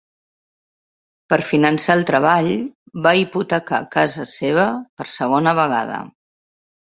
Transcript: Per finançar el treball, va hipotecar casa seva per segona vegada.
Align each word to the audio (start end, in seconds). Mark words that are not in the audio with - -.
Per 1.33 1.37
finançar 1.49 1.95
el 1.97 2.01
treball, 2.11 2.49
va 3.07 3.13
hipotecar 3.19 3.81
casa 3.97 4.27
seva 4.31 4.67
per 5.01 5.09
segona 5.17 5.53
vegada. 5.63 6.01